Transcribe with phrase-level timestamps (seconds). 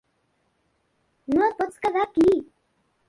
[1.35, 2.37] No et pots quedar aquí.